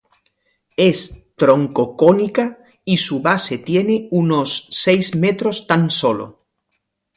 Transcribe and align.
Es 0.85 1.01
troncocónica 1.37 2.47
y 2.83 2.97
su 2.97 3.21
base 3.21 3.59
tiene 3.59 4.07
unos 4.09 4.67
seis 4.71 5.15
metros 5.15 5.65
tan 5.67 5.89
sólo. 5.91 6.29